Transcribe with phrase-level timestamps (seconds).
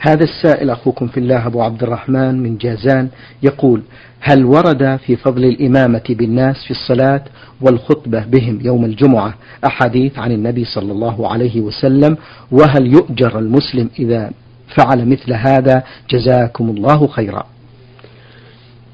[0.00, 3.08] هذا السائل أخوكم في الله أبو عبد الرحمن من جازان
[3.42, 3.82] يقول
[4.20, 7.24] هل ورد في فضل الإمامة بالناس في الصلاة
[7.60, 9.34] والخطبة بهم يوم الجمعة
[9.66, 12.16] أحاديث عن النبي صلى الله عليه وسلم؟
[12.52, 14.30] وهل يؤجر المسلم إذا
[14.76, 17.46] فعل مثل هذا؟ جزاكم الله خيرا.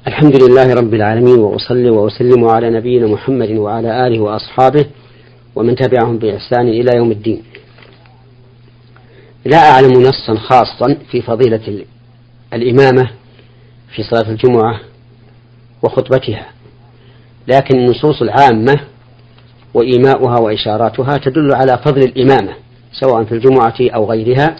[0.07, 4.85] الحمد لله رب العالمين وأصلي وأسلم على نبينا محمد وعلى آله وأصحابه
[5.55, 7.41] ومن تبعهم بإحسان إلى يوم الدين.
[9.47, 11.85] لا أعلم نصا خاصا في فضيلة
[12.53, 13.09] الإمامة
[13.95, 14.79] في صلاة الجمعة
[15.83, 16.45] وخطبتها
[17.47, 18.79] لكن النصوص العامة
[19.73, 22.53] وإيماؤها وإشاراتها تدل على فضل الإمامة
[22.91, 24.55] سواء في الجمعة أو غيرها.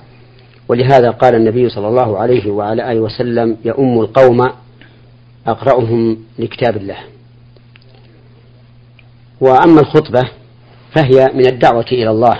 [0.69, 4.49] ولهذا قال النبي صلى الله عليه وعلى آله وسلم يؤم القوم
[5.47, 6.97] أقرأهم لكتاب الله.
[9.41, 10.29] وأما الخطبة
[10.95, 12.37] فهي من الدعوة إلى الله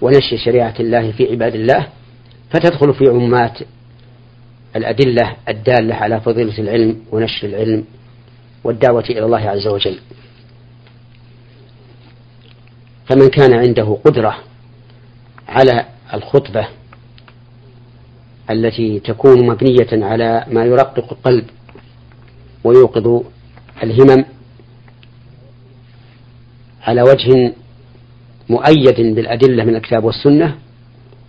[0.00, 1.88] ونشر شريعة الله في عباد الله
[2.50, 3.58] فتدخل في عمات
[4.76, 7.84] الأدلة الدالة على فضيلة العلم ونشر العلم
[8.64, 9.98] والدعوة إلى الله عز وجل.
[13.06, 14.38] فمن كان عنده قدرة
[15.48, 16.68] على الخطبة
[18.50, 21.44] التي تكون مبنية على ما يرقق القلب
[22.64, 23.22] ويوقظ
[23.82, 24.24] الهمم
[26.82, 27.52] على وجه
[28.48, 30.58] مؤيد بالأدلة من الكتاب والسنة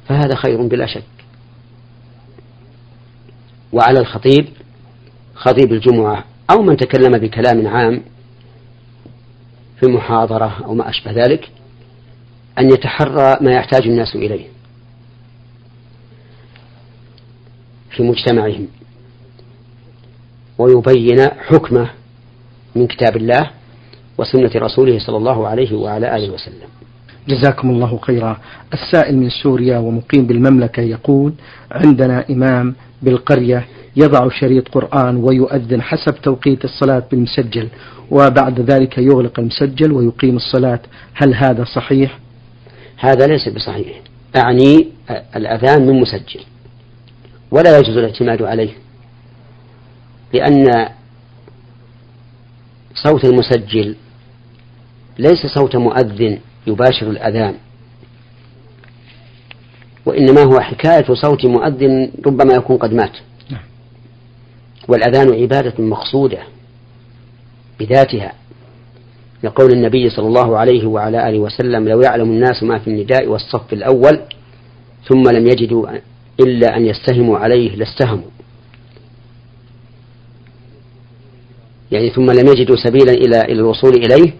[0.07, 1.03] فهذا خير بلا شك.
[3.73, 4.47] وعلى الخطيب
[5.35, 8.01] خطيب الجمعة أو من تكلم بكلام عام
[9.79, 11.49] في محاضرة أو ما أشبه ذلك
[12.59, 14.47] أن يتحرى ما يحتاج الناس إليه
[17.91, 18.67] في مجتمعهم
[20.57, 21.89] ويبين حكمه
[22.75, 23.51] من كتاب الله
[24.17, 26.69] وسنة رسوله صلى الله عليه وعلى آله وسلم.
[27.29, 28.37] جزاكم الله خيرا.
[28.73, 31.33] السائل من سوريا ومقيم بالمملكة يقول
[31.71, 37.67] عندنا إمام بالقرية يضع شريط قرآن ويؤذن حسب توقيت الصلاة بالمسجل
[38.11, 40.79] وبعد ذلك يغلق المسجل ويقيم الصلاة.
[41.13, 42.19] هل هذا صحيح؟
[42.97, 44.01] هذا ليس بصحيح.
[44.35, 44.87] أعني
[45.35, 46.39] الأذان من مسجل
[47.51, 48.71] ولا يجوز الاعتماد عليه
[50.33, 50.89] لأن
[52.93, 53.95] صوت المسجل
[55.19, 56.39] ليس صوت مؤذن.
[56.67, 57.55] يباشر الأذان.
[60.05, 63.17] وإنما هو حكاية صوت مؤذن ربما يكون قد مات.
[63.51, 63.61] نعم.
[64.87, 66.39] والأذان عبادة مقصودة
[67.79, 68.33] بذاتها.
[69.43, 73.73] لقول النبي صلى الله عليه وعلى آله وسلم لو يعلم الناس ما في النداء والصف
[73.73, 74.19] الأول
[75.07, 75.87] ثم لم يجدوا
[76.39, 78.29] إلا أن يستهموا عليه لاستهموا.
[81.91, 84.33] يعني ثم لم يجدوا سبيلا إلى إلى الوصول إليه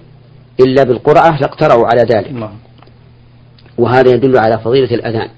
[0.59, 2.31] إلا بالقرعة لاقترعوا على ذلك.
[3.77, 5.29] وهذا يدل على فضيلة الأذان.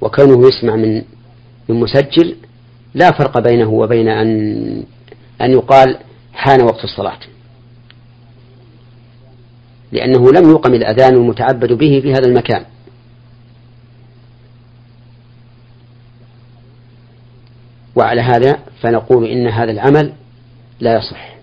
[0.00, 1.02] وكونه يسمع من
[1.68, 2.36] من مسجل
[2.94, 4.28] لا فرق بينه وبين أن
[5.40, 5.98] أن يقال
[6.32, 7.18] حان وقت الصلاة.
[9.92, 12.64] لأنه لم يقم الأذان المتعبد به في هذا المكان.
[17.96, 20.12] وعلى هذا فنقول إن هذا العمل
[20.80, 21.35] لا يصح.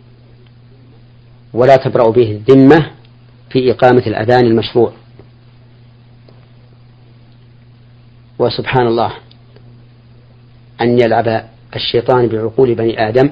[1.53, 2.91] ولا تبرأ به الذمة
[3.49, 4.93] في إقامة الأذان المشروع.
[8.39, 9.13] وسبحان الله
[10.81, 13.29] أن يلعب الشيطان بعقول بني آدم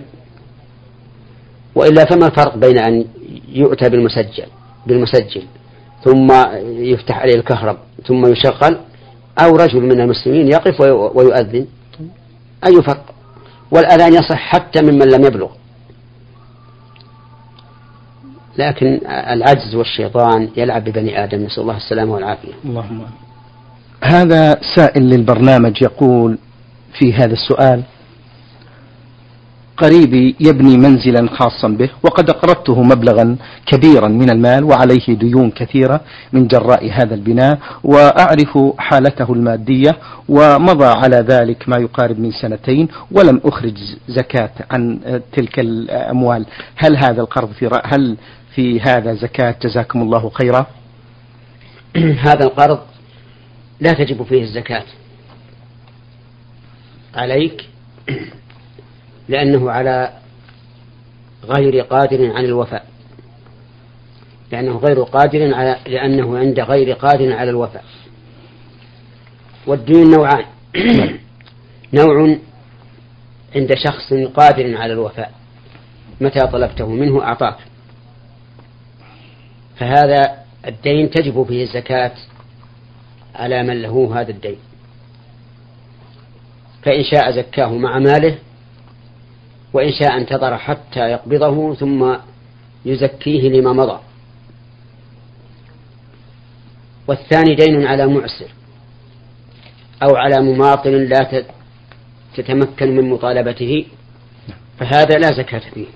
[1.75, 3.05] وإلا فما الفرق بين أن
[3.49, 4.45] يؤتى بالمسجل
[4.87, 5.43] بالمسجل
[6.03, 6.31] ثم
[6.65, 7.77] يفتح عليه الكهرب
[8.07, 8.77] ثم يشغل
[9.39, 10.81] أو رجل من المسلمين يقف
[11.15, 11.67] ويؤذن.
[12.67, 13.05] أي فرق؟
[13.71, 15.49] والأذان يصح حتى ممن لم يبلغ.
[18.57, 21.43] لكن العجز والشيطان يلعب ببني آدم.
[21.43, 22.53] نسأل الله السلامة والعافية.
[22.65, 23.01] اللهم
[24.03, 26.37] هذا سائل للبرنامج يقول
[26.99, 27.83] في هذا السؤال
[29.77, 33.35] قريبي يبني منزلا خاصا به وقد أقرضته مبلغا
[33.65, 36.01] كبيرا من المال وعليه ديون كثيرة
[36.33, 39.97] من جراء هذا البناء وأعرف حالته المادية
[40.29, 43.77] ومضى على ذلك ما يقارب من سنتين ولم أخرج
[44.07, 44.99] زكاة عن
[45.33, 46.45] تلك الأموال.
[46.75, 48.17] هل هذا القرض في هل
[48.55, 50.67] في هذا زكاة جزاكم الله خيرا.
[52.27, 52.79] هذا القرض
[53.79, 54.83] لا تجب فيه الزكاة.
[57.15, 57.69] عليك
[59.29, 60.13] لأنه على
[61.43, 62.85] غير قادر عن الوفاء.
[64.51, 67.83] لأنه غير قادر على لأنه عند غير قادر على الوفاء.
[69.67, 70.45] والدين نوعان.
[71.93, 72.37] نوع
[73.55, 75.31] عند شخص قادر على الوفاء.
[76.21, 77.70] متى طلبته منه؟ أعطاك.
[79.81, 80.37] فهذا
[80.67, 82.11] الدين تجب فيه الزكاة
[83.35, 84.57] على من له هذا الدين.
[86.83, 88.37] فإن شاء زكاه مع ماله
[89.73, 92.15] وإن شاء انتظر حتى يقبضه ثم
[92.85, 93.99] يزكيه لما مضى.
[97.07, 98.49] والثاني دين على معسر
[100.03, 101.43] أو على مماطل لا
[102.35, 103.85] تتمكن من مطالبته
[104.79, 105.87] فهذا لا زكاة فيه.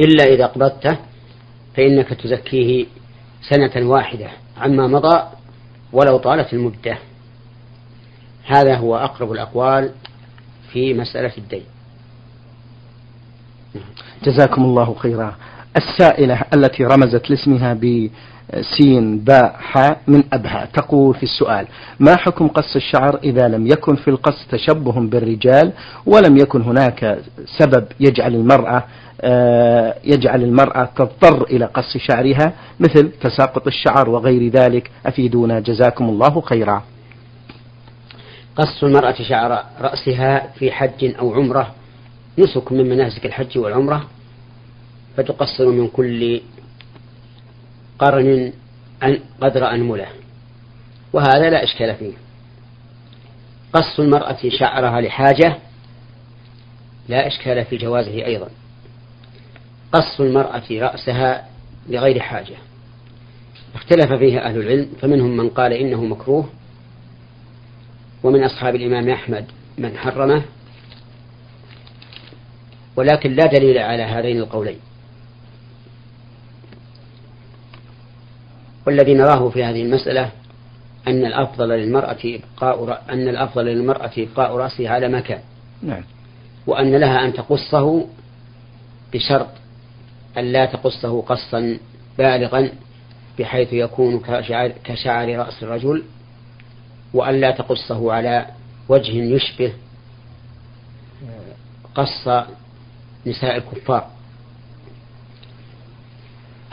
[0.00, 0.96] إلا إذا قبضته
[1.76, 2.86] فإنك تزكيه
[3.50, 5.22] سنة واحدة عما مضى
[5.92, 6.98] ولو طالت المدة.
[8.44, 9.90] هذا هو أقرب الأقوال
[10.72, 11.64] في مسألة الدين.
[14.24, 15.36] جزاكم الله خيرا.
[15.76, 17.74] السائلة التي رمزت لاسمها
[18.54, 21.66] بسين باء حاء من أبها تقول في السؤال
[22.00, 25.72] ما حكم قص الشعر إذا لم يكن في القص تشبه بالرجال
[26.06, 27.18] ولم يكن هناك
[27.58, 28.84] سبب يجعل المرأة
[29.20, 34.90] آه، يجعل المرأة تضطر إلى قص شعرها مثل تساقط الشعر وغير ذلك.
[35.06, 35.60] أفيدونا.
[35.60, 36.82] جزاكم الله خيرا.
[38.56, 41.74] قص المرأة شعر رأسها في حج أو عمرة
[42.38, 44.06] نسك من مناسك الحج والعمرة
[45.16, 46.40] فتقصر من كل
[47.98, 48.52] قرن
[49.40, 50.06] قدر أنملة.
[51.12, 52.12] وهذا لا إشكال فيه.
[53.72, 55.56] قص المرأة شعرها لحاجة
[57.08, 58.48] لا إشكال في جوازه أيضا.
[59.92, 61.48] قص المرأة رأسها
[61.88, 62.56] لغير حاجة.
[63.74, 66.48] اختلف فيه أهل العلم فمنهم من قال إنه مكروه
[68.22, 69.44] ومن أصحاب الإمام أحمد
[69.78, 70.42] من حرمه.
[72.96, 74.78] ولكن لا دليل على هذين القولين.
[78.86, 80.30] والذي نراه في هذه المسألة
[81.08, 85.40] أن الأفضل للمرأة إبقاء أن الأفضل للمرأة إبقاء رأسها على مكان
[85.82, 86.02] نعم.
[86.66, 88.06] وأن لها أن تقصه
[89.12, 89.48] بشرط
[90.38, 91.78] أن لا تقصه قصا
[92.18, 92.70] بالغا
[93.38, 94.20] بحيث يكون
[94.84, 96.02] كشعر رأس الرجل
[97.14, 98.46] وأن لا تقصه على
[98.88, 99.72] وجه يشبه
[101.94, 102.28] قص
[103.26, 104.06] نساء الكفار.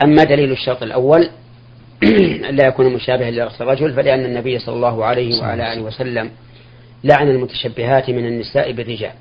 [0.02, 1.30] أما دليل الشرط الأول
[2.50, 6.30] لا يكون مشابها لرأس الرجل فلأن النبي صلى الله عليه وعلى آله وسلم
[7.04, 9.12] لعن المتشبهات من النساء بالرجال.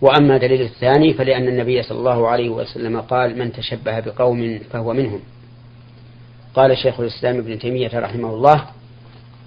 [0.00, 5.20] وأما دليل الثاني فلأن النبي صلى الله عليه وسلم قال من تشبه بقوم فهو منهم.
[6.54, 8.64] قال شيخ الإسلام ابن تيمية رحمه الله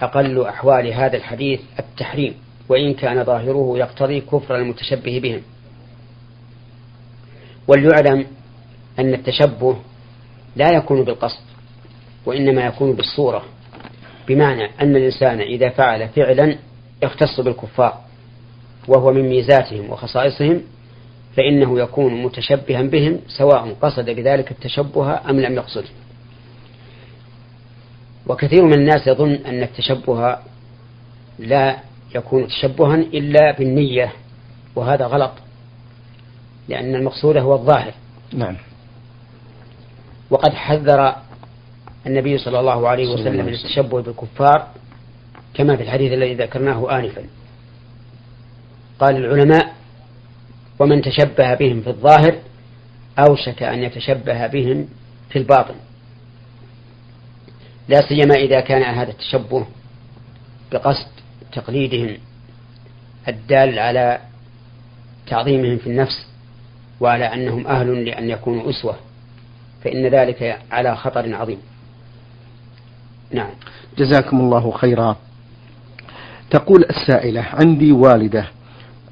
[0.02, 2.34] أقل أحوال هذا الحديث التحريم
[2.70, 5.42] وإن كان ظاهره يقتضي كفر المتشبه بهم.
[7.68, 8.26] وليعلم
[9.00, 9.78] أن التشبه
[10.56, 11.40] لا يكون بالقصد
[12.25, 13.44] وإنما يكون بالصورة.
[14.27, 16.56] بمعنى أن الإنسان إذا فعل فعلا
[17.04, 18.01] يختص بالكفار
[18.88, 20.62] وهو من ميزاتهم وخصائصهم
[21.38, 25.89] فإنه يكون متشبها بهم سواء قصد بذلك التشبه أم لم يقصده
[28.27, 30.38] وكثير من الناس يظن أن التشبه
[31.39, 31.77] لا
[32.16, 34.12] يكون تشبها إلا بالنية
[34.75, 35.31] وهذا غلط
[36.68, 37.94] لأن المقصود هو الظاهر.
[38.33, 38.57] نعم.
[40.30, 41.16] وقد حذر
[42.07, 44.68] النبي صلى الله عليه وسلم من التشبه بالكفار
[45.54, 47.24] كما في الحديث الذي ذكرناه آنفا.
[49.00, 49.74] قال العلماء
[50.80, 52.36] ومن تشبه بهم في الظاهر
[53.19, 54.88] أوشك أن يتشبه بهم
[55.30, 55.75] في الباطن.
[57.88, 59.66] لا سيما إذا كان هذا التشبه
[60.72, 61.08] بقصد
[61.51, 62.18] تقليدهم
[63.27, 64.20] الدال على
[65.27, 66.27] تعظيمهم في النفس
[67.00, 68.96] وعلى أنهم أهل لأن يكونوا أسوة
[69.84, 71.60] فإن ذلك على خطر عظيم.
[73.34, 73.50] نعم.
[73.98, 75.15] جزاكم الله خيرا.
[76.51, 78.46] تقول السائلة عندي والدة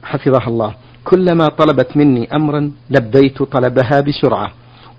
[0.04, 4.52] حفظها الله كلما طلبت مني أمرا لبيت طلبها بسرعة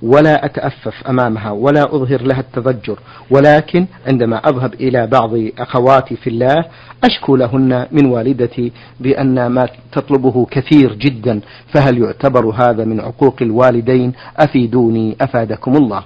[0.03, 2.99] ولا أتأفف أمامها ولا أظهر لها التضجر
[3.31, 6.65] ولكن عندما أذهب إلى بعض أخواتي في الله
[7.05, 11.41] أشكو لهن من والدتي بأن ما تطلبه كثير جدا
[11.75, 16.03] فهل يعتبر هذا من عقوق الوالدين؟ أفيدوني أفادكم الله.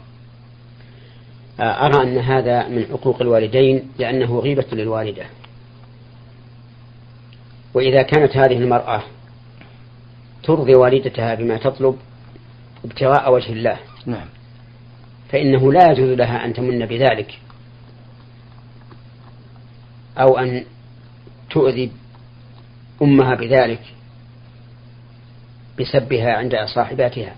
[1.60, 5.26] أرى أن هذا من حقوق الوالدين لأنه غيبة للوالدة.
[7.74, 9.02] وإذا كانت هذه المرأة
[10.42, 11.98] ترضي والدتها بما تطلب
[12.84, 14.26] ابتغاء وجه الله نعم.
[15.28, 17.38] فإنه لا يجوز لها أن تمن بذلك.
[20.18, 20.64] أو أن
[21.50, 21.92] تؤذي
[23.02, 23.80] أمها بذلك
[25.80, 27.34] بسبها عند صاحباتها.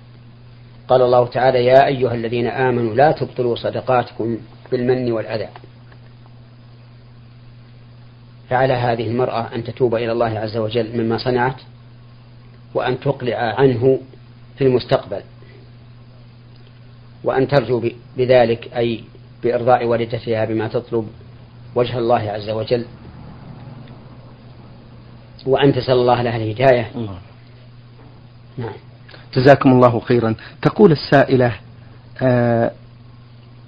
[0.90, 4.38] قال الله تعالى يا أيها الذين آمنوا لا تبطلوا صدقاتكم
[4.72, 5.48] بالمن والأذى.
[8.48, 11.60] فعلى هذه المرأة أن تتوب إلى الله عز وجل مما صنعت
[12.74, 14.00] وأن تقلع عنه
[14.58, 15.22] في المستقبل
[17.24, 19.04] وأن ترجو بذلك أي
[19.42, 21.08] بإرضاء والدتها بما تطلب
[21.74, 22.84] وجه الله عز وجل
[25.46, 27.18] وأن تسأل الله لها الهداية الله.
[28.58, 28.89] نعم.
[29.34, 30.34] جزاكم الله خيرا.
[30.62, 31.52] تقول السائلة
[32.22, 32.70] آه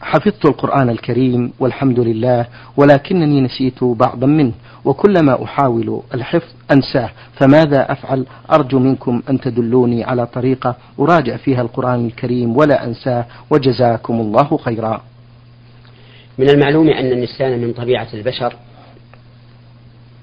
[0.02, 4.52] حفظت القرآن الكريم والحمد لله ولكنني نسيت بعضا منه
[4.84, 12.06] وكلما أحاول الحفظ أنساه فماذا أفعل؟ أرجو منكم أن تدلوني على طريقة أراجع فيها القرآن
[12.06, 15.02] الكريم ولا أنساه وجزاكم الله خيرا.
[16.38, 18.54] من المعلوم أن النسيان من طبيعة البشر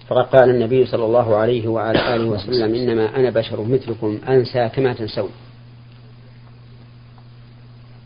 [0.10, 4.94] فقد قال النبي صلى الله عليه وعلى آله وسلم إنما أنا بشر مثلكم أنسى كما
[4.94, 5.30] تنسون.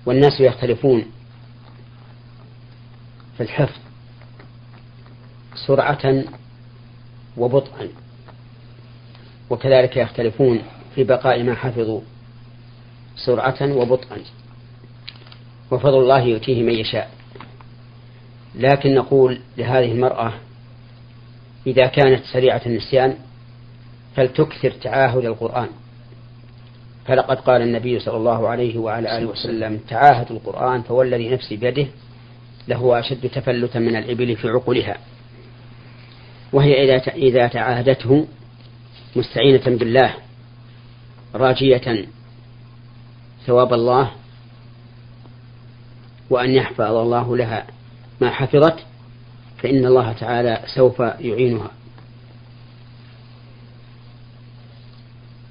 [0.06, 1.06] والناس يختلفون
[3.38, 3.80] في الحفظ
[5.68, 6.24] سرعة
[7.38, 7.88] وبطئا
[9.50, 10.62] وكذلك يختلفون
[10.96, 12.02] في بقاء ما حفظوا
[13.16, 14.18] سرعة وبطئا.
[15.72, 17.12] وفضل الله يؤتيه من يشاء.
[18.56, 20.34] لكن نقول لهذه المرأة
[21.68, 23.16] إذا كانت سريعة النسيان
[24.16, 25.68] فلتكثر تعاهد القرآن.
[27.06, 31.88] فلقد قال النبي صلى الله عليه وعلى آله وسلم تعاهد القرآن فوالذي نفسي بيده
[32.68, 34.98] لهو أشد تفلتا من الإبل في عقولها.
[36.54, 38.28] وهي إذا إذا تعاهدته
[39.16, 40.14] مستعينة بالله
[41.36, 42.06] راجية
[43.46, 44.12] ثواب الله
[46.30, 47.68] وأن يحفظ الله لها
[48.22, 48.76] ما حفظت
[49.64, 51.72] فإن الله تعالى سوف يعينها.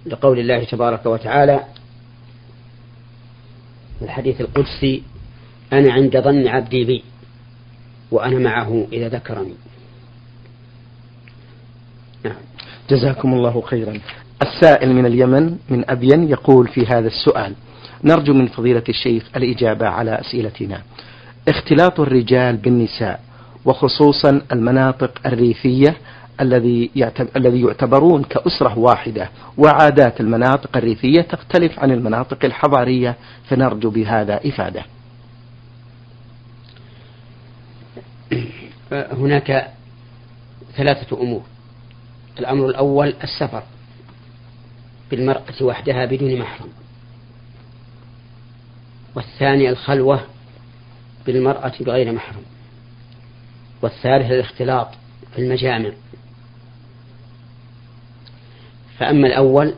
[0.06, 1.60] لقول الله تبارك وتعالى
[3.98, 5.02] في الحديث القدسي
[5.72, 7.04] أنا عند ظن عبدي بي
[8.10, 9.54] وأنا معه إذا ذكرني.
[12.24, 12.36] نعم.
[12.90, 14.00] جزاكم الله خيرا.
[14.42, 17.54] السائل من اليمن من أبين يقول في هذا السؤال
[18.04, 20.82] نرجو من فضيلة الشيخ الإجابة على أسئلتنا.
[21.48, 23.31] اختلاط الرجال بالنساء
[23.64, 25.96] وخصوصا المناطق الريفية
[26.40, 26.90] الذي
[27.36, 33.16] الذي يعتبرون كأسرة واحدة وعادات المناطق الريفية تختلف عن المناطق الحضارية
[33.48, 34.84] فنرجو بهذا إفادة.
[38.92, 39.70] هناك
[40.76, 41.42] ثلاثة أمور.
[42.38, 43.62] الأمر الأول السفر
[45.10, 46.68] بالمرأة وحدها بدون محرم.
[49.14, 50.20] والثاني الخلوة
[51.26, 52.42] بالمرأة بغير محرم.
[53.82, 54.88] والثالث الاختلاط
[55.34, 55.90] في المجامع.
[58.98, 59.74] فأما الأول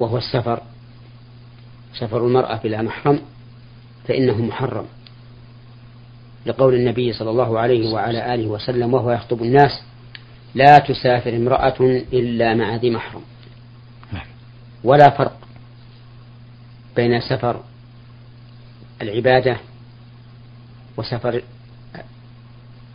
[0.00, 0.62] وهو السفر
[1.94, 3.20] سفر المرأة بلا محرم
[4.08, 4.86] فإنه محرم
[6.46, 9.82] لقول النبي صلى الله عليه وعلى آله وسلم وهو يخطب الناس
[10.54, 11.80] لا تسافر امرأة
[12.12, 13.22] إلا مع ذي محرم.
[14.84, 15.38] ولا فرق
[16.96, 17.60] بين سفر
[19.02, 19.56] العبادة
[20.96, 21.42] وسفر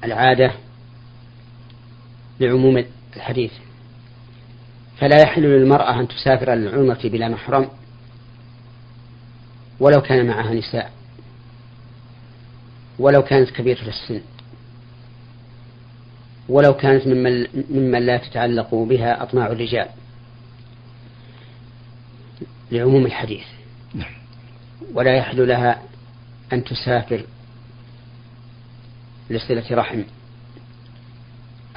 [0.05, 0.51] العادة
[2.39, 2.85] لعموم
[3.15, 3.51] الحديث
[4.97, 7.69] فلا يحل للمرأة أن تسافر للعمرة بلا محرم
[9.79, 10.91] ولو كان معها نساء
[12.99, 14.21] ولو كانت كبيرة السن
[16.49, 19.87] ولو كانت ممن, ممن لا تتعلق بها أطماع الرجال
[22.71, 23.45] لعموم الحديث
[23.93, 24.13] نعم.
[24.93, 25.81] ولا يحل لها
[26.53, 27.25] أن تسافر
[29.29, 30.03] لصلة رحم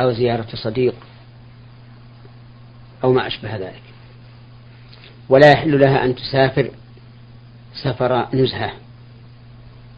[0.01, 0.95] أو زيارة صديق
[3.05, 3.83] أو ما أشبه ذلك.
[5.29, 6.71] ولا يحل لها أن تسافر
[7.83, 8.73] سفر نزهة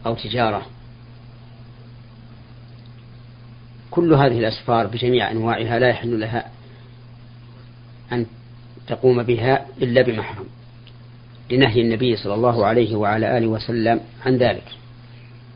[0.05, 0.65] أو تجارة.
[3.91, 6.51] كل هذه الأسفار بجميع أنواعها لا يحل لها
[8.11, 8.25] أن
[8.87, 10.45] تقوم بها إلا بمحرم
[11.51, 14.63] لنهي النبي صلى الله عليه وعلى آله وسلم عن ذلك.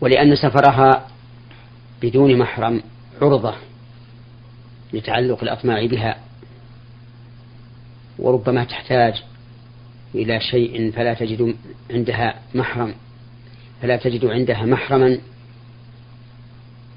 [0.02, 1.08] ولأن سفرها
[2.02, 2.84] بدون محرم
[3.22, 3.56] عرضة
[4.94, 6.18] لتعلق الأطماع بها
[8.20, 9.24] وربما تحتاج
[10.16, 11.56] إلى شيء فلا تجد
[11.92, 12.96] عندها محرم
[13.82, 15.20] فلا تجد عندها محرما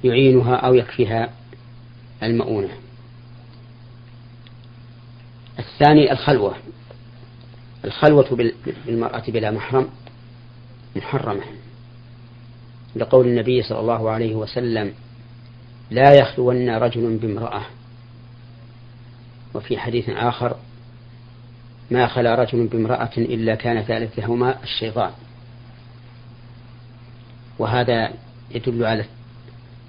[0.05, 1.31] يعينها أو يكفيها
[2.23, 2.73] المؤونة.
[5.59, 6.57] الثاني الخلوة
[7.85, 8.53] الخلوة
[8.87, 9.89] بالمرأة بلا محرم
[10.97, 11.43] محرمة.
[12.97, 14.93] لقول النبي صلى الله عليه وسلم
[15.91, 17.63] لا يخلون رجل بامرأة.
[19.55, 20.57] وفي حديث آخر
[21.91, 25.11] ما خلا رجل بامرأة إلا كان ثالثهما الشيطان.
[27.59, 28.13] وهذا
[28.51, 29.05] يدل على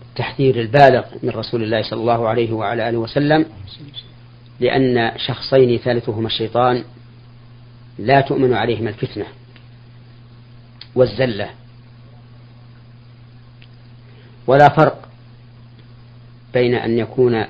[0.09, 3.45] التحذير البالغ من رسول الله صلى الله عليه وعلى آله وسلم
[4.59, 6.83] لأن شخصين ثالثهما الشيطان
[7.99, 9.25] لا تؤمن عليهما الفتنة
[10.95, 11.49] والزلة.
[14.49, 15.09] ولا فرق
[16.53, 17.45] بين أن يكون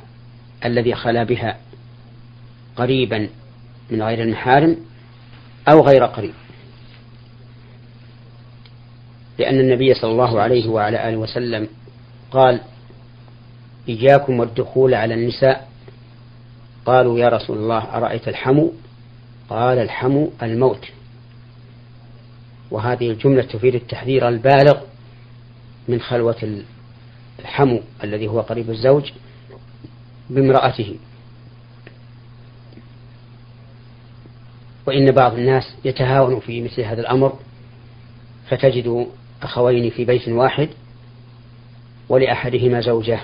[0.65, 1.58] الذي خلا بها
[2.75, 3.29] قريبا
[3.91, 4.77] من غير المحارم
[5.68, 6.34] أو غير قريب.
[9.38, 11.68] لأن النبي صلى الله عليه وعلى آله وسلم
[12.32, 12.62] قال
[13.89, 15.70] إياكم والدخول على النساء.
[16.86, 18.74] قالوا يا رسول الله أرأيت الحمو
[19.50, 20.86] قال الحمو الموت.
[22.72, 24.82] وهذه الجملة تفيد التحذير البالغ
[25.88, 26.63] من خلوة
[27.39, 29.12] الحمو الذي هو قريب الزوج
[30.29, 30.96] بامرأته.
[34.86, 37.39] وإن بعض الناس يتهاون في مثل هذا الأمر
[38.50, 39.08] فتجد
[39.41, 40.69] أخوين في بيت واحد
[42.10, 43.19] ولأحدهما زوجة.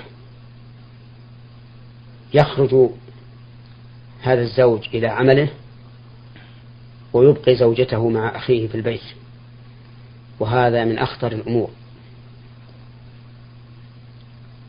[2.34, 2.90] يخرج
[4.22, 5.50] هذا الزوج إلى عمله
[7.14, 9.02] ويبقي زوجته مع أخيه في البيت.
[10.40, 11.70] وهذا من أخطر الأمور.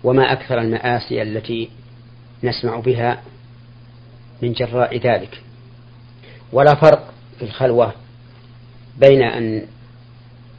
[0.06, 1.70] وما أكثر المآسي التي
[2.42, 3.22] نسمع بها
[4.42, 5.42] من جراء ذلك.
[6.52, 7.92] ولا فرق في الخلوة
[8.98, 9.66] بين أن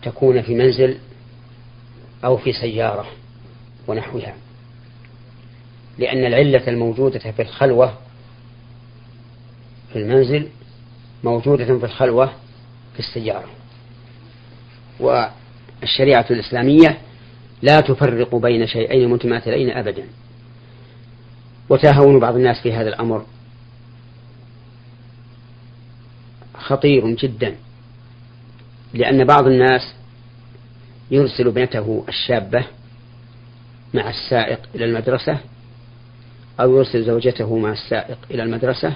[0.04, 0.98] تكون في منزل
[2.24, 3.08] أو في سيارة
[3.88, 4.34] ونحوها
[5.98, 7.94] لأن العلة الموجودة في الخلوة
[9.94, 10.48] في المنزل
[11.24, 12.34] موجودة في الخلوة
[12.94, 13.50] في السيارة.
[15.00, 17.07] والشريعة الإسلامية
[17.62, 20.04] لا تفرق بين شيئين متماثلين أبدا.
[21.70, 23.26] وتهاون بعض الناس في هذا الأمر.
[26.58, 27.56] خطير جدا
[28.94, 29.94] لأن بعض الناس
[31.12, 32.66] يرسل ابنته الشابة
[33.94, 35.38] مع السائق إلى المدرسة
[36.60, 38.94] أو يرسل زوجته مع السائق إلى المدرسة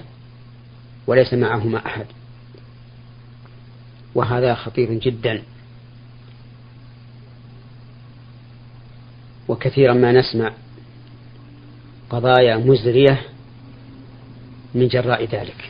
[1.07, 2.05] وليس معهما أحد.
[4.15, 5.43] وهذا خطير جدا.
[9.51, 10.53] وكثيرا ما نسمع
[12.09, 13.21] قضايا مزرية
[14.73, 15.69] من جراء ذلك.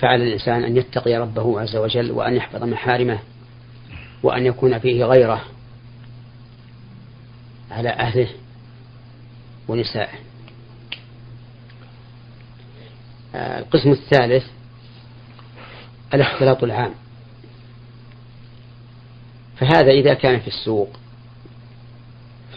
[0.00, 3.18] فعلى الإنسان أن يتقي ربه عز وجل وأن يحفظ محارمه
[4.22, 5.44] وأن يكون فيه غيره
[7.70, 8.28] على أهله
[9.68, 10.18] ونسائه.
[13.34, 14.44] القسم الثالث
[16.14, 16.94] الاختلاط العام.
[19.56, 20.96] فهذا إذا كان في السوق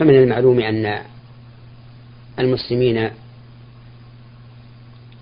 [0.02, 1.02] فمن المعلوم أن
[2.40, 3.10] المسلمين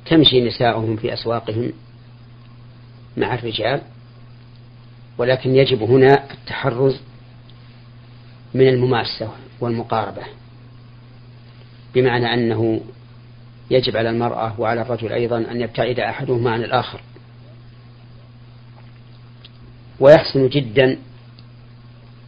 [0.05, 1.73] تمشي نساؤهم في أسواقهم
[3.17, 3.81] مع الرجال
[5.17, 6.99] ولكن يجب هنا التحرز
[8.53, 10.23] من المماسة والمقاربة
[11.95, 12.81] بمعنى أنه
[13.71, 17.01] يجب على المرأة وعلى الرجل أيضا أن يبتعد أحدهما عن الآخر
[19.99, 20.97] ويحسن جدا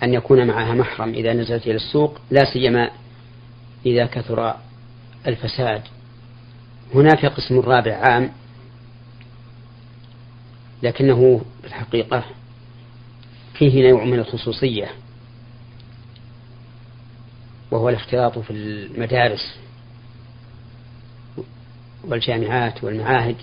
[0.03, 2.89] أن يكون معها محرم إذا نزلت إلى السوق لا سيما
[3.85, 4.55] إذا كثر
[5.27, 5.81] الفساد.
[6.95, 8.31] هناك قسم رابع عام
[10.83, 12.23] لكنه في الحقيقة
[13.53, 14.91] فيه نوع من الخصوصية
[17.71, 19.55] وهو الاختلاط في المدارس
[22.03, 23.35] والجامعات والمعاهد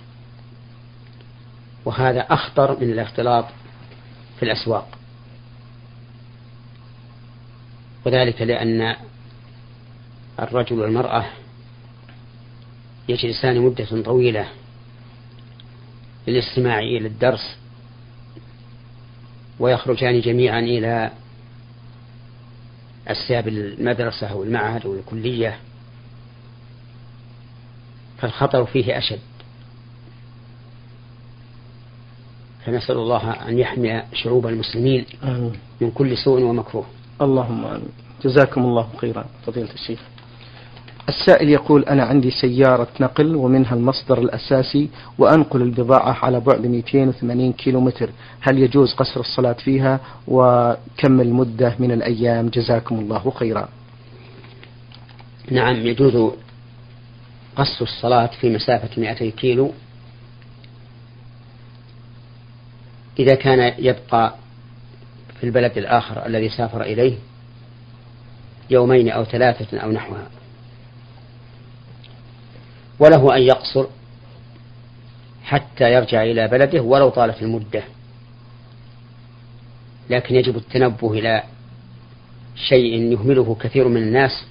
[1.84, 3.44] وهذا أخطر من الاختلاط
[4.38, 4.97] في الأسواق.
[8.08, 8.96] وذلك لأن
[10.40, 11.24] الرجل والمرأة
[13.08, 14.48] يجلسان مدة طويلة
[16.26, 17.56] للاستماع إلى الدرس
[19.60, 21.10] ويخرجان جميعا إلى
[23.08, 25.58] أسياب المدرسة أو المعهد أو الكلية
[28.18, 29.20] فالخطر فيه أشد
[32.66, 35.04] فنسأل الله أن يحمي شعوب المسلمين.
[35.80, 36.86] من كل سوء ومكروه
[37.22, 37.88] اللهم آمين.
[38.24, 39.98] جزاكم الله خيرا فضيلة الشيخ.
[41.08, 47.80] السائل يقول أنا عندي سيارة نقل ومنها المصدر الأساسي وأنقل البضاعة على بعد 280 كيلو
[47.80, 53.68] متر هل يجوز قصر الصلاة فيها؟ وكم المدة من الأيام؟ جزاكم الله خيرا.
[55.50, 56.32] نعم يجوز
[57.56, 59.72] قصر الصلاة في مسافة 200 كيلو
[63.18, 64.34] إذا كان يبقى
[65.40, 67.14] في البلد الآخر الذي سافر إليه
[68.70, 70.30] يومين أو ثلاثة أو نحوها.
[72.98, 73.86] وله أن يقصر
[75.44, 77.82] حتى يرجع إلى بلده ولو طالت المدة.
[80.10, 81.42] لكن يجب التنبه إلى
[82.56, 84.44] شيء يهمله كثير من الناس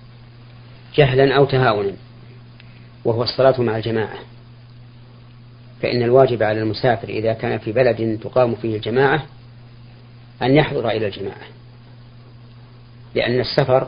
[0.95, 1.93] جهلا أو تهاونا
[3.05, 4.17] وهو الصلاة مع الجماعة.
[5.81, 9.25] فإن الواجب على المسافر إذا كان في بلد تقام فيه الجماعة
[10.41, 11.47] أن يحضر إلى الجماعة.
[13.15, 13.87] لأن السفر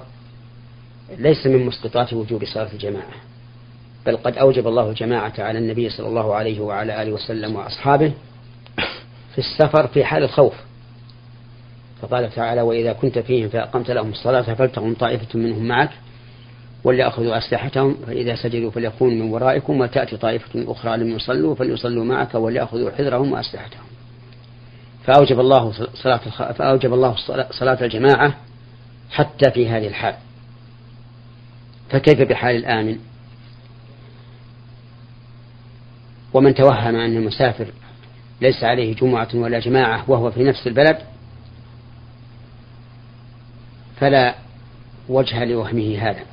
[1.18, 3.14] ليس من مسقطات وجوب صلاة الجماعة
[4.06, 8.14] بل قد أوجب الله الجماعة على النبي صلى الله عليه وعلى آله وسلم وأصحابه
[9.34, 10.54] في السفر في حال الخوف.
[12.02, 15.90] فقال تعالى وإذا كنت فيهم فأقمت لهم الصلاة فلتقم طائفة منهم معك
[16.84, 22.92] وليأخذوا أسلحتهم فإذا سجدوا فليكونوا من ورائكم وتأتي طائفة أخرى لم يصلوا فليصلوا معك وليأخذوا
[22.92, 23.84] حذرهم وأسلحتهم.
[25.10, 26.18] فأوجب الله صلاة.
[26.52, 27.16] فأوجب الله
[27.52, 28.34] صلاة الجماعة
[29.12, 30.16] حتى في هذه الحال
[31.90, 32.98] فكيف بحال الآمن
[36.34, 37.68] ومن توهم أن المسافر
[38.42, 40.98] ليس عليه جمعة ولا جماعة وهو في نفس البلد
[44.00, 44.36] فلا
[45.10, 46.24] وجه لوهمه هذا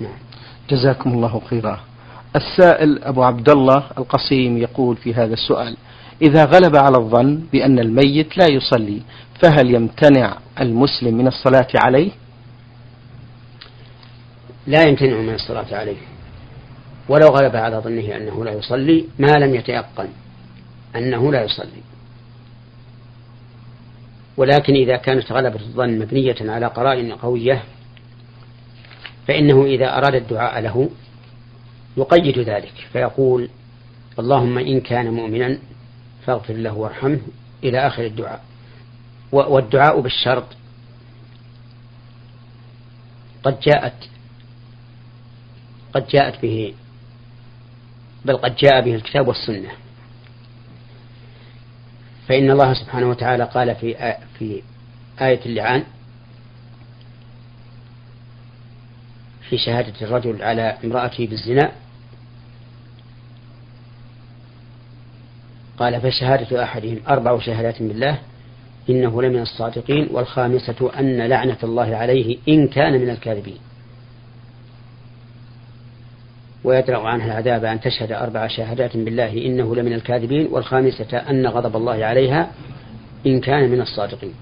[0.00, 0.18] نعم.
[0.70, 1.80] جزاكم الله خيرا
[2.36, 5.76] السائل أبو عبد الله القصيم يقول في هذا السؤال
[6.22, 9.02] إذا غلب على الظن بأن الميت لا يصلي
[9.42, 12.10] فهل يمتنع المسلم من الصلاة عليه؟
[14.66, 15.96] لا يمتنع من الصلاة عليه.
[17.08, 20.08] ولو غلب على ظنه أنه لا يصلي ما لم يتيقن
[20.96, 21.82] أنه لا يصلي.
[24.36, 27.62] ولكن إذا كانت غلبة الظن مبنية على قرائن قوية
[29.28, 30.90] فإنه إذا أراد الدعاء له
[31.96, 33.48] يقيد ذلك فيقول
[34.18, 35.58] اللهم إن كان مؤمنا
[36.28, 37.20] فاغفر له وارحمه
[37.64, 38.44] إلى آخر الدعاء.
[39.32, 40.44] والدعاء بالشرط.
[43.42, 44.08] قد جاءت
[45.94, 46.74] قد جاءت به
[48.24, 49.70] بل قد جاء به الكتاب والسنة.
[52.28, 54.62] فإن الله سبحانه وتعالى قال في في
[55.20, 55.84] آية اللعان
[59.48, 61.72] في شهادة الرجل على امرأته بالزنا
[65.78, 68.18] قال فشهادة أحدهم أربع شهادات بالله
[68.90, 73.58] إنه لمن الصادقين والخامسة أن لعنة الله عليه إن كان من الكاذبين.
[76.64, 82.04] ويدرأ عنها العذاب أن تشهد أربع شهادات بالله إنه لمن الكاذبين والخامسة أن غضب الله
[82.04, 82.50] عليها
[83.26, 84.34] إن كان من الصادقين.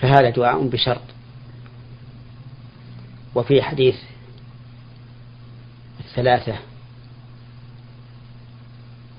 [0.00, 1.02] فهذا دعاء بشرط.
[3.34, 3.96] وفي حديث
[6.00, 6.67] الثلاثة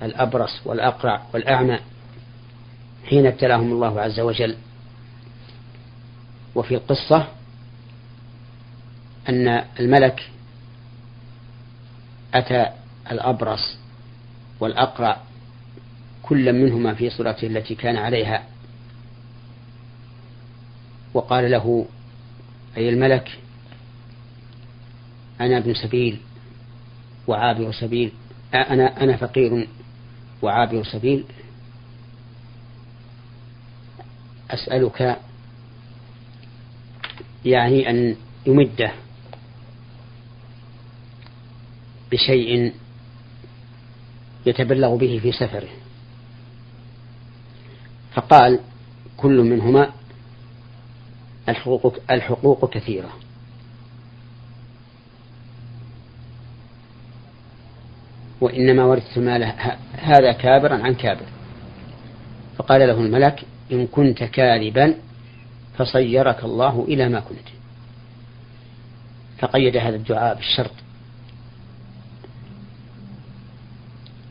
[0.03, 1.79] الأبرص والأقرع والأعمى
[3.05, 4.55] حين ابتلاهم الله عز وجل.
[6.55, 7.27] وفي القصة
[9.29, 9.47] أن
[9.79, 10.29] الملك
[12.33, 12.65] أتى
[13.11, 13.77] الأبرص
[14.59, 15.17] والأقرع
[16.23, 18.43] كل منهما في صورته التي كان عليها
[21.13, 21.85] وقال له
[22.77, 23.39] أي الملك
[25.41, 26.19] أنا ابن سبيل
[27.27, 28.11] وعابر سبيل
[28.53, 29.67] أنا أنا فقير
[30.41, 31.25] وعابر سبيل
[34.51, 35.19] أسألك
[37.45, 38.91] يعني أن يمده
[42.11, 42.73] بشيء
[44.45, 45.69] يتبلغ به في سفره.
[48.13, 48.59] فقال
[49.17, 49.91] كل منهما
[51.49, 53.09] الحقوق, الحقوق كثيرة.
[58.41, 59.53] وإنما ورثت المال
[59.93, 61.25] هذا كابرا عن كابر.
[62.57, 64.95] فقال له الملك إن كنت كاذبا
[65.77, 67.47] فصيرك الله إلى ما كنت.
[69.39, 70.73] فقيد هذا الدعاء بالشرط.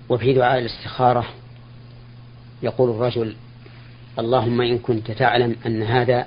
[0.09, 1.27] وفي دعاء الاستخارة
[2.63, 3.37] يقول الرجل
[4.19, 6.27] اللهم إن كنت تعلم أن هذا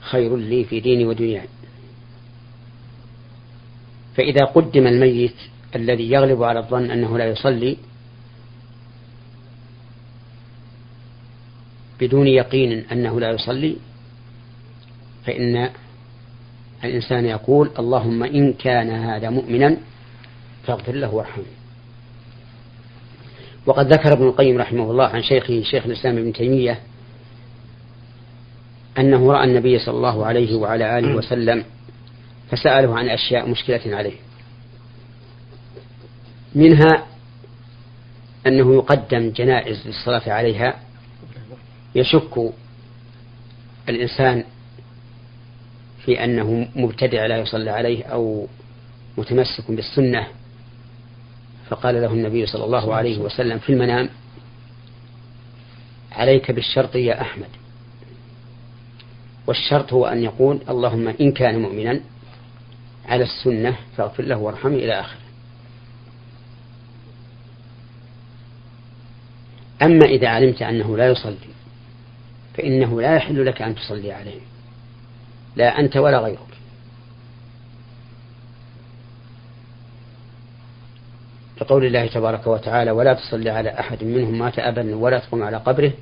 [0.00, 1.48] خير لي في ديني ودنياي.
[4.16, 5.36] فإذا قدم الميت
[5.76, 7.76] الذي يغلب على الظن أنه لا يصلي
[12.00, 13.76] بدون يقين أنه لا يصلي
[15.26, 15.70] فإن
[16.84, 19.76] الإنسان يقول اللهم إن كان هذا مؤمنا
[20.66, 21.44] فاغفر له وارحمه.
[23.66, 26.78] وقد ذكر ابن القيم رحمه الله عن شيخه شيخ الإسلام ابن تيمية
[28.98, 31.64] أنه رأى النبي صلى الله عليه وعلى آله وسلم
[32.50, 34.27] فسأله عن أشياء مشكلة عليه.
[36.54, 37.06] منها
[38.46, 40.74] أنه يقدم جنائز للصلاة عليها
[41.94, 42.52] يشك
[43.88, 44.44] الإنسان
[46.04, 48.46] في أنه مبتدع لا يصلى عليه أو
[49.18, 50.26] متمسك بالسنة.
[51.70, 54.08] فقال له النبي صلى الله عليه وسلم في المنام
[56.12, 57.48] عليك بالشرط يا أحمد.
[59.46, 62.00] والشرط هو أن يقول اللهم إن كان مؤمنا
[63.06, 65.27] على السنة فاغفر له وارحمه إلى آخره.
[69.82, 71.36] أما إذا علمت أنه لا يصلي
[72.54, 74.40] فإنه لا يحل لك أن تصلي عليه
[75.56, 76.38] لا أنت ولا غيرك.
[81.60, 85.92] لقول الله تبارك وتعالى ولا تصلي على أحد منهم مات أبا ولا تقم على قبره.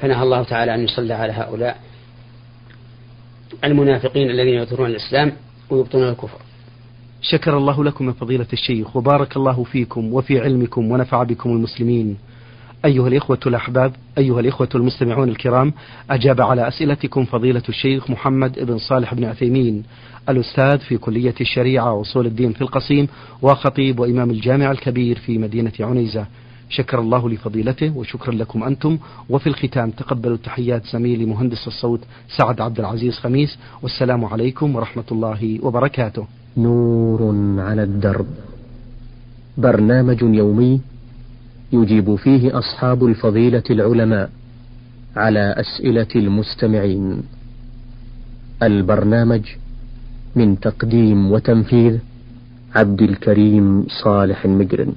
[0.00, 1.80] فنهى الله تعالى أن يصلى على هؤلاء
[3.64, 5.32] المنافقين الذين يظهرون الإسلام
[5.70, 6.38] ويبطنون الكفر.
[7.22, 12.16] شكر الله لكم من فضيلة الشيخ وبارك الله فيكم وفي علمكم ونفع بكم المسلمين.
[12.84, 15.72] أيها الإخوة الأحباب أيها الإخوة المستمعون الكرام
[16.10, 19.82] أجاب على أسئلتكم فضيلة الشيخ محمد بن صالح بن عثيمين
[20.28, 23.08] الأستاذ في كلية الشريعة وأصول الدين في القصيم
[23.42, 26.26] وخطيب وإمام الجامع الكبير في مدينة عنيزة.
[26.68, 28.98] شكر الله لفضيلته وشكرا لكم أنتم.
[29.28, 32.00] وفي الختام تقبلوا تحيات زميلي مهندس الصوت
[32.38, 36.39] سعد عبد العزيز خميس والسلام عليكم ورحمة الله وبركاته.
[36.56, 38.26] نور على الدرب.
[39.58, 40.80] برنامج يومي
[41.72, 44.30] يجيب فيه أصحاب الفضيلة العلماء
[45.16, 47.22] على أسئلة المستمعين.
[48.62, 49.42] البرنامج
[50.36, 51.98] من تقديم وتنفيذ
[52.74, 54.92] عبد الكريم صالح المجرن.